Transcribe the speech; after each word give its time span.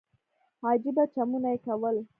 عجيبه 0.67 1.03
چمونه 1.13 1.49
يې 1.53 1.57
کول. 1.65 1.95